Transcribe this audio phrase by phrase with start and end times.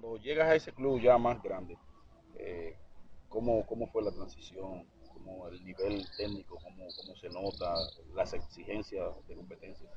[0.00, 1.76] Cuando llegas a ese club ya más grande,
[2.38, 2.74] eh,
[3.28, 4.88] ¿cómo, ¿cómo fue la transición?
[5.12, 6.58] ¿Cómo el nivel técnico?
[6.62, 7.74] ¿Cómo, cómo se nota
[8.14, 9.90] las exigencias de competencia?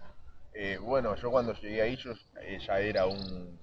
[0.54, 2.12] Eh, bueno, yo cuando llegué ahí yo
[2.42, 3.58] eh, ya era un,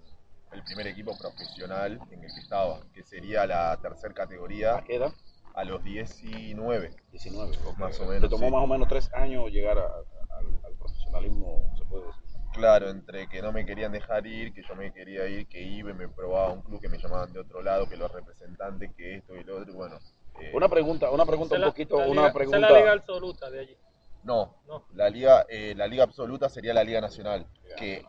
[0.53, 4.95] el primer equipo profesional en el que estaba, que sería la tercera ¿A categoría qué
[4.95, 5.13] edad?
[5.55, 6.97] a los 19.
[7.11, 7.59] 19.
[7.67, 7.79] ok.
[7.79, 8.53] Más o Te menos, tomó sí.
[8.53, 12.30] más o menos tres años llegar a- a- al, al profesionalismo, se puede decir.
[12.61, 15.91] Claro, entre que no me querían dejar ir, que yo me quería ir, que iba
[15.91, 19.17] y me probaba un club, que me llamaban de otro lado, que los representantes, que
[19.17, 19.99] esto y lo otro, y bueno.
[20.39, 22.61] eh, Una pregunta, una pregunta un la- poquito, la una liga- pregunta.
[22.61, 23.77] La liga absoluta de allí.
[24.25, 24.87] No, No.
[24.93, 27.47] la liga, eh, la liga absoluta sería la Liga Nacional,
[27.79, 28.05] que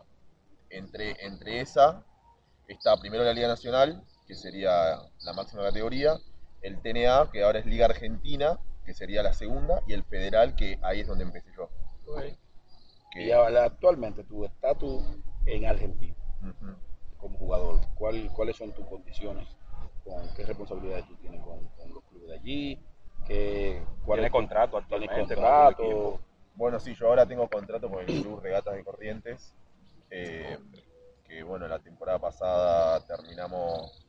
[0.68, 2.04] entre, entre esa
[2.68, 6.18] está primero la Liga Nacional, que sería la máxima categoría,
[6.60, 10.78] el TNA, que ahora es Liga Argentina, que sería la segunda, y el Federal, que
[10.82, 11.70] ahí es donde empecé yo.
[12.06, 12.36] Ok.
[13.12, 15.04] Que- Y ahora, actualmente tu estatus
[15.46, 16.16] en Argentina
[17.18, 19.46] como jugador, ¿cuál, ¿cuáles son tus condiciones?
[20.04, 22.86] ¿Con qué responsabilidades tú tienes con, con los clubes de allí?
[23.26, 26.20] ¿Qué, cuál Tiene es contrato ¿Tienes actualmente contrato?
[26.54, 29.54] Bueno, sí, yo ahora tengo contrato con el Club Regatas de Corrientes,
[30.10, 30.58] eh,
[31.24, 34.04] que bueno, la temporada pasada terminamos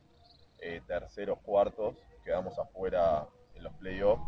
[0.58, 1.94] eh, terceros, cuartos,
[2.24, 4.22] quedamos afuera en los playoffs,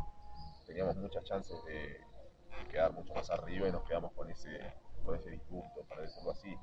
[0.66, 2.05] teníamos muchas chances de, de
[2.66, 6.54] quedar mucho más arriba y nos quedamos con ese, con ese disgusto, para decirlo así,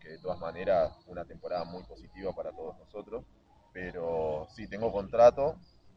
[0.00, 3.24] que de todas maneras una temporada muy positiva para todos nosotros,
[3.72, 5.56] pero sí, tengo contrato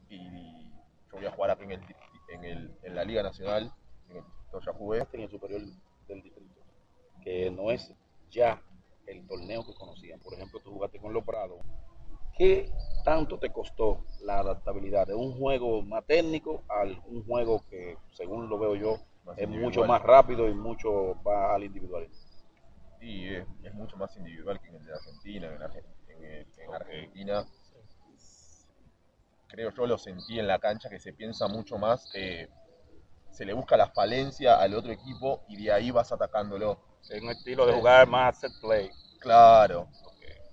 [0.10, 0.70] y
[1.12, 1.82] yo voy a jugar aquí en, el,
[2.30, 3.72] en, el, en la Liga Nacional,
[4.10, 4.24] en el
[4.66, 5.62] ya jugué, en el superior
[6.08, 6.62] del distrito,
[7.24, 7.92] que no es
[8.30, 8.62] ya
[9.08, 10.20] el torneo que conocían.
[10.20, 11.60] Por ejemplo, tú jugaste con Los Prados.
[12.38, 12.72] ¿Qué
[13.04, 18.50] tanto te costó la adaptabilidad de un juego más técnico al un juego que, según
[18.50, 19.64] lo veo yo, más es individual.
[19.66, 22.18] mucho más rápido y mucho va al individualismo?
[23.00, 25.48] Sí, es, es mucho más individual que en el de Argentina.
[25.48, 27.46] En, Arge- en el- en Argentina,
[29.48, 32.50] creo yo lo sentí en la cancha que se piensa mucho más, eh,
[33.32, 36.80] se le busca la falencia al otro equipo y de ahí vas atacándolo.
[37.10, 38.90] Es un estilo de jugar más set play.
[39.20, 39.88] Claro,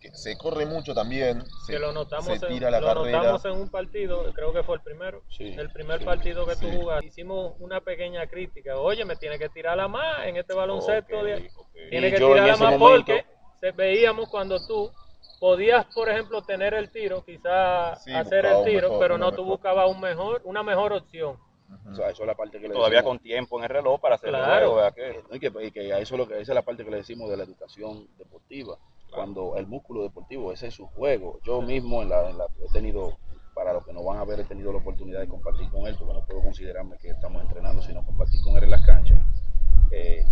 [0.00, 3.18] que se corre mucho también, se, que lo notamos, se en, tira la lo carrera.
[3.18, 5.22] notamos en un partido, creo que fue el primero.
[5.28, 6.76] Sí, El primer sí, partido que tú sí.
[6.76, 8.78] jugaste, hicimos una pequeña crítica.
[8.78, 11.22] Oye, me tiene que tirarla más en este baloncesto.
[11.22, 11.50] De-.
[11.90, 13.26] Tiene Y que yo en tirarla ese más momento- porque
[13.60, 14.90] se, veíamos cuando tú
[15.38, 19.42] podías, por ejemplo, tener el tiro, quizás Sí, hacer el tiro, mejor- pero no tú
[19.42, 19.46] mejor.
[19.46, 21.36] buscabas un mejor, una mejor opción.
[21.68, 21.90] Ujú.
[21.92, 23.16] O sea, eso es la parte que le Todavía decimos.
[23.16, 24.64] con tiempo en el reloj para hacer Claro.
[24.64, 26.62] el juego, Eh, y que, y que a eso es lo que esa es la
[26.62, 28.76] parte que le decimos de la educación deportiva.
[29.14, 31.40] Cuando el músculo deportivo, ese es su juego.
[31.44, 33.18] Yo mismo en la, en la- he tenido,
[33.54, 35.96] para los que no van a ver, he tenido la oportunidad de compartir con él,
[35.98, 39.20] porque no puedo considerarme que estamos entrenando, sino compartir con él en las canchas.
[39.90, 40.24] Eh,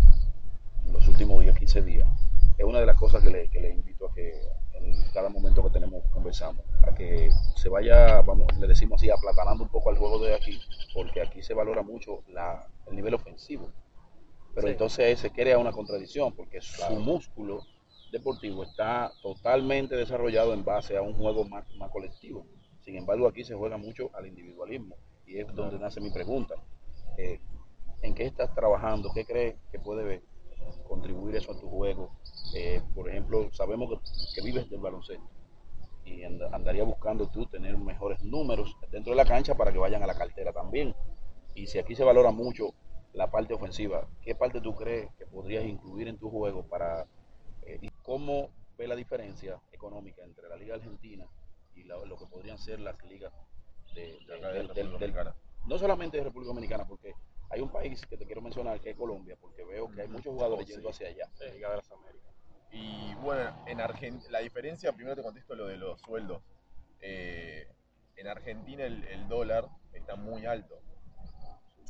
[0.87, 2.09] en los últimos 10, 15 días.
[2.57, 4.33] Es una de las cosas que le, que le invito a que
[4.75, 9.65] en cada momento que tenemos conversamos, a que se vaya, vamos, le decimos así, aplatanando
[9.65, 10.59] un poco al juego de aquí,
[10.95, 13.71] porque aquí se valora mucho la, el nivel ofensivo.
[14.55, 14.73] Pero Sí.
[14.73, 17.61] entonces se crea una contradicción, porque su músculo
[18.11, 22.47] deportivo está totalmente desarrollado en base a un juego más, más colectivo.
[22.81, 24.97] Sin embargo, aquí se juega mucho al individualismo
[25.27, 26.55] y es donde nace mi pregunta.
[27.17, 27.41] Eh,
[28.03, 29.11] ¿En qué estás trabajando?
[29.13, 30.23] ¿Qué crees que puede
[30.87, 32.13] contribuir eso a tu juego?
[32.55, 34.01] Eh, por ejemplo, sabemos que,
[34.35, 35.27] que vives del baloncesto
[36.05, 40.03] y and- andaría buscando tú tener mejores números dentro de la cancha para que vayan
[40.03, 40.95] a la cartera también.
[41.55, 42.71] Y si aquí se valora mucho
[43.13, 47.07] la parte ofensiva, ¿qué parte tú crees que podrías incluir en tu juego para
[47.81, 51.27] y cómo ve la diferencia económica entre la liga argentina
[51.75, 53.33] y la- lo que podrían ser las ligas
[53.95, 55.25] de, De de- de del-
[55.67, 57.15] no solamente de República Dominicana, porque
[57.51, 60.33] hay un país que te quiero mencionar que es Colombia, porque veo que hay muchos
[60.33, 60.73] jugadores sí.
[60.73, 61.29] yendo hacia allá.
[61.53, 62.33] Liga de las Américas.
[62.71, 66.43] Y bueno, en Argentina, la diferencia, primero te contesto lo de los sueldos.
[67.01, 67.67] Eh,
[68.17, 70.81] en Argentina el, el dólar está muy alto.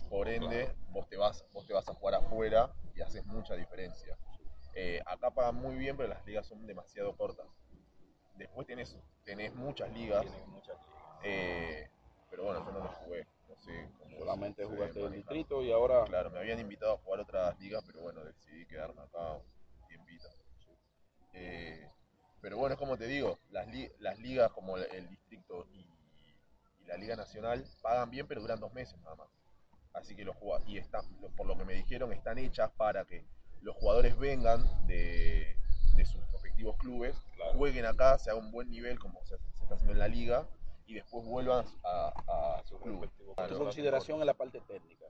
[0.08, 4.16] Por ende, vos te vas, vos te vas a jugar afuera y haces mucha diferencia.
[4.74, 7.46] Eh, acá pagan muy bien, pero las ligas son demasiado cortas.
[8.34, 11.20] Después tenés, tenés muchas ligas, muchas ligas.
[11.24, 11.90] eh,
[12.30, 13.26] pero bueno, yo no las jugué.
[13.48, 13.88] No sé
[14.18, 18.00] Solamente jugaste el distrito y ahora Claro, me habían invitado a jugar otras ligas, pero
[18.00, 20.28] bueno, decidí quedarme acá un tiempito.
[21.32, 21.88] Eh,
[22.40, 25.80] pero bueno, es como te digo, las, li- las ligas como el, el distrito y,
[25.80, 29.28] y la liga nacional pagan bien, pero duran dos meses nada más.
[29.92, 31.04] Así que los jugad- y están,
[31.36, 33.24] por lo que me dijeron, están hechas para que
[33.62, 35.56] los jugadores vengan de,
[35.96, 37.16] de sus respectivos clubes,
[37.56, 40.46] jueguen acá, se haga un buen nivel como se, se está haciendo en la liga,
[40.86, 42.12] y después vuelvan a,
[42.58, 43.08] a su club.
[43.48, 45.06] tu consideración en la parte técnica.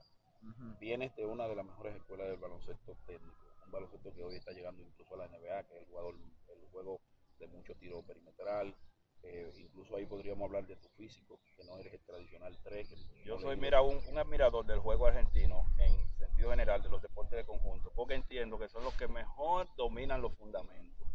[0.79, 4.51] Vienes de una de las mejores escuelas del baloncesto técnico, un baloncesto que hoy está
[4.51, 6.99] llegando incluso a la NBA, que es el jugador, el juego
[7.39, 8.75] de mucho tiro perimetral,
[9.23, 12.87] Eh, incluso ahí podríamos hablar de tu físico, que no eres el tradicional 3.
[12.89, 17.01] que Yo soy, mira, un, un admirador del juego argentino en sentido general de los
[17.01, 21.07] deportes de conjunto, porque entiendo que son los que mejor dominan los fundamentos.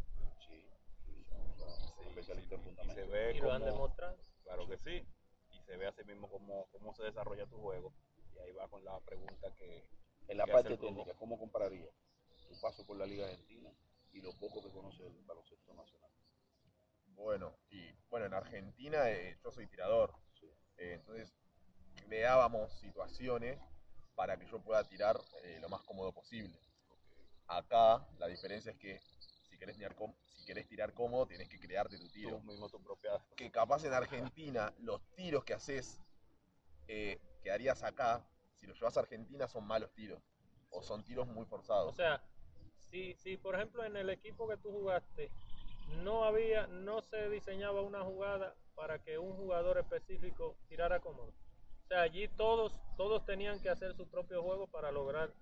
[0.46, 0.68] Sí,
[1.06, 3.04] sí, son- son Sí, especialistas en y fundamentos.
[3.04, 4.16] se ve Y lo han demostrado.
[4.44, 5.06] Claro que sí.
[5.52, 7.94] Y se ve así mismo cómo, cómo se desarrolla tu juego.
[8.34, 9.86] Y ahí va con la pregunta que...
[10.28, 11.90] En la que parte el técnica, ¿cómo compararías
[12.48, 13.70] tu paso por la Liga Argentina
[14.12, 16.10] y lo poco que conoces del baloncesto nacional?
[17.16, 20.46] Bueno, y bueno, en Argentina eh, yo soy tirador, Sí.
[20.76, 21.32] eh, entonces
[22.06, 23.58] creábamos situaciones
[24.14, 26.58] para que yo pueda tirar eh, lo más cómodo posible.
[27.46, 29.00] Acá la diferencia es que
[29.48, 32.38] si querés tirar, com- si querés tirar cómodo, tenés que crearte tu tiro.
[32.38, 33.12] Tú mismo tu propia...
[33.36, 36.00] Que capaz en Argentina los tiros que haces,
[36.88, 38.26] eh, que harías acá,
[38.56, 40.22] si los llevas a Argentina son malos tiros.
[40.70, 41.94] O son tiros muy O forzados.
[41.96, 42.22] sea,
[42.90, 45.30] si, si por ejemplo en el equipo que tú jugaste
[46.02, 51.32] no había, no se diseñaba una jugada para que un jugador específico tirara cómodo.
[51.84, 55.32] O sea, allí todos, todos tenían que hacer su propio juego para lograr.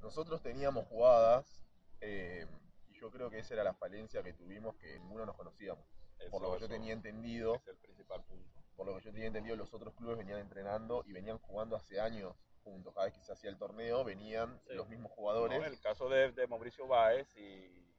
[0.00, 1.62] Nosotros teníamos jugadas,
[2.00, 2.46] eh,
[2.88, 5.84] y yo creo que esa era la falencia que tuvimos, que ninguno nos conocíamos.
[6.30, 8.48] Por lo que yo tenía entendido, Es el principal punto.
[8.76, 12.00] por lo que yo tenía entendido, los otros clubes venían entrenando y venían jugando hace
[12.00, 12.34] años
[12.64, 12.92] juntos.
[12.94, 14.74] Cada vez que se hacía el torneo, venían Sí.
[14.74, 15.58] los mismos No, jugadores.
[15.58, 17.93] en el caso de, de Mauricio Báez y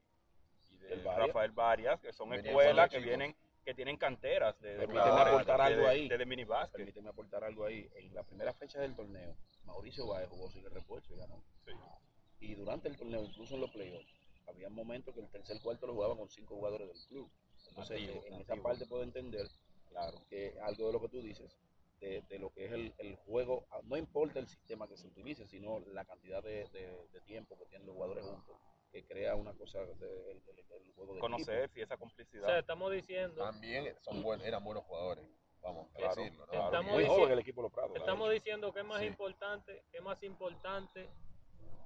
[0.86, 1.28] de Varias.
[1.28, 5.82] Rafael Varias, que son escuelas que vienen, que tienen canteras de, de Permíteme aportar algo
[5.84, 6.08] de- ahí.
[6.08, 6.78] de- de minibásquet.
[6.78, 7.90] Permíteme aportar algo ahí.
[7.96, 9.36] En la primera fecha del torneo,
[9.66, 11.42] Mauricio Báez jugó sin el refuerzo y ganó.
[11.66, 11.72] Sí.
[12.42, 14.08] Y durante el torneo, incluso en los playoffs,
[14.48, 17.30] había momentos que el tercer cuarto lo jugaban con cinco jugadores del club.
[17.70, 19.48] Entonces, en esa parte puedo entender
[19.90, 20.18] Claro.
[20.30, 21.58] que algo de lo que tú dices,
[22.00, 25.48] de, de lo que es el, el juego, no importa el sistema que se utilice,
[25.48, 28.58] sino la cantidad de, de- de tiempo que tienen los jugadores juntos,
[28.95, 31.97] que crea una cosa, de, el, el- el juego de Conocer y esa O sea,
[31.97, 32.57] complicidad.
[32.59, 35.25] estamos diciendo, También son buen- eran buenos jugadores,
[35.62, 36.45] vamos a Claro, decirlo.
[36.45, 36.51] ¿no?
[36.51, 36.65] claro.
[36.68, 37.97] Estamos Muy diciendo- joven el equipo de los Prados.
[37.97, 39.07] estamos diciendo que es más Sí.
[39.07, 41.09] importante, que es más importante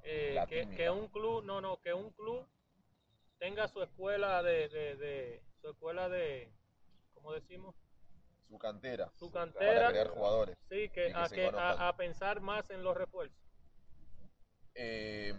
[0.03, 2.45] eh, que, que un club, no, no, que un club
[3.39, 6.51] tenga su escuela de, de, de- su escuela de,
[7.15, 7.75] ¿cómo decimos?
[8.47, 9.89] Su cantera, Su para cantera.
[9.89, 10.57] crear jugadores.
[10.69, 13.35] Sí, que, que a, que a, a pensar más en los refuerzos.
[14.75, 15.33] Eh,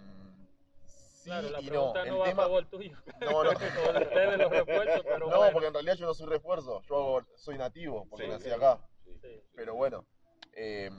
[1.21, 1.93] sí claro, la y no.
[1.95, 2.97] no, El va tema, a favor tuyo.
[3.21, 3.53] no, no.
[4.39, 5.53] los refuerzos, pero No, bueno.
[5.53, 8.51] porque en realidad yo no soy refuerzo, yo soy nativo, porque Sí, nací sí.
[8.51, 8.81] acá.
[9.21, 9.43] Sí.
[9.55, 10.07] Pero bueno,
[10.55, 10.91] eh,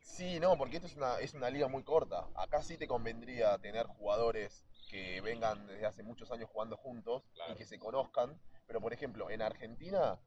[0.00, 2.26] sí, no, porque esto es una, es una liga muy corta.
[2.34, 7.52] Acá sí te convendría tener jugadores que vengan desde hace muchos años jugando juntos Claro.
[7.52, 8.40] y que se conozcan.
[8.66, 10.18] Pero por ejemplo, en Argentina,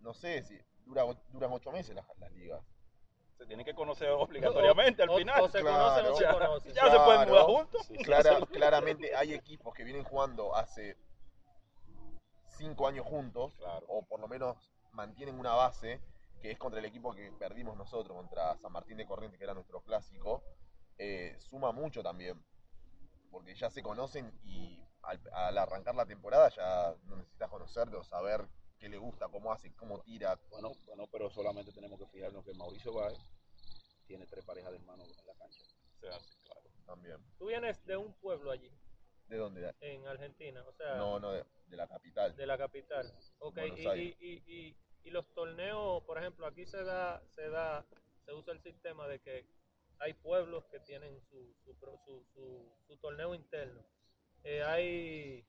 [0.00, 2.62] no sé si dura, duran ocho meses las, las ligas.
[3.36, 5.40] Se tienen que conocer obligatoriamente al final.
[5.42, 5.76] O se Claro.
[5.78, 6.72] conocen o se ya, conocen.
[6.74, 7.86] ya se pueden mudar juntos.
[7.86, 7.96] Sí.
[7.98, 10.96] Clara- claramente hay equipos que vienen jugando hace
[12.56, 13.84] cinco años juntos, Claro.
[13.88, 14.56] o por lo menos
[14.92, 16.00] mantienen una base,
[16.40, 19.54] que es contra el equipo que perdimos nosotros, contra San Martín de Corrientes, que era
[19.54, 20.42] nuestro clásico,
[20.98, 22.40] eh, suma mucho también,
[23.30, 28.46] porque ya se conocen y al, al arrancar la temporada ya no necesitas conocerlo, saber
[28.84, 30.38] qué le gusta, cómo hace, cómo tira.
[30.50, 33.16] Bueno, bueno, pero solamente tenemos que fijarnos que Mauricio Báez
[34.06, 35.62] tiene tres parejas de hermanos en la cancha.
[35.96, 36.60] O sea, sí, claro.
[36.84, 37.16] También.
[37.38, 38.70] Tú vienes de un pueblo allí,
[39.26, 39.74] ¿De dónde?
[39.80, 42.36] en Argentina, o sea, No, no, de, de la capital.
[42.36, 43.10] de la capital.
[43.38, 47.86] Ok, y, y, y, y, y los torneos, por ejemplo, aquí se da, se da,
[48.26, 49.46] se usa el sistema de que
[49.98, 53.82] hay pueblos que tienen su, su, pro- su, su, su torneo interno.
[54.42, 55.46] Eh, hay,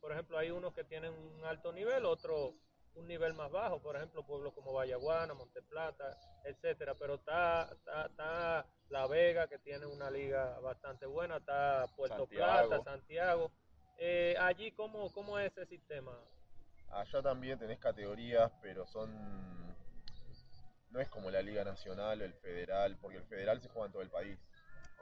[0.00, 2.56] por ejemplo, hay unos que tienen un alto nivel, otros
[2.94, 8.66] un nivel más bajo, por ejemplo, pueblos como Vallaguana, Monteplata, etcétera, pero está, está, está
[8.88, 12.68] La Vega, que tiene una liga bastante buena, está Puerto Santiago.
[12.68, 13.50] Plata, Santiago.
[13.98, 16.12] Eh, allí, ¿cómo, ¿cómo es ese sistema?
[16.90, 19.12] Allá también tenés categorías, pero son.
[20.90, 23.92] No es como la Liga Nacional o el Federal, porque el Federal se juega en
[23.92, 24.38] todo el país.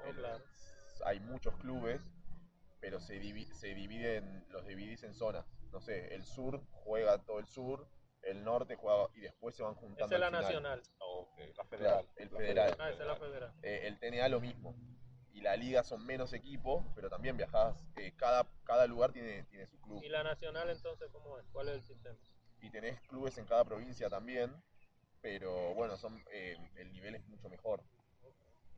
[0.07, 0.43] Oh, claro.
[1.05, 2.01] Hay muchos clubes,
[2.83, 5.47] pero se, divi- se dividen, los dividís en zonas.
[5.73, 7.89] No sé, el sur juega todo el sur,
[8.23, 10.05] el norte juega y después se van juntando.
[10.05, 10.43] Esa es la al final.
[10.43, 10.83] nacional.
[10.99, 12.09] Ok, la Claro, federal.
[12.17, 12.77] el La federal.
[12.81, 13.53] Ah, esa es la federal.
[13.63, 14.75] Eh, el TNA lo mismo.
[15.33, 17.87] Y la liga son menos equipos, pero también viajás.
[17.97, 20.03] eh, cada, cada lugar tiene, tiene su club.
[20.03, 21.47] ¿Y la nacional entonces cómo es?
[21.53, 22.19] ¿Cuál es el sistema?
[22.61, 24.53] y tenés clubes en cada provincia también,
[25.21, 27.83] pero bueno, son eh, el nivel es mucho mejor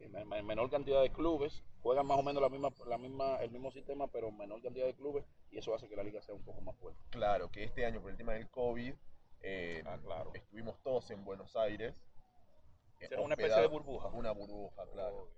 [0.09, 4.07] menor cantidad de clubes, juegan más o menos la misma, la misma, el mismo sistema,
[4.09, 6.77] pero menor cantidad de clubes, y eso hace que la liga sea un poco más
[6.77, 7.01] fuerte.
[7.11, 8.95] Claro, que este año por el tema del COVID,
[9.43, 10.31] eh, ah, claro.
[10.35, 12.03] estuvimos todos en Buenos Aires.
[13.01, 14.09] Eh, Era una especie de burbuja.
[14.09, 15.29] Una burbuja, claro.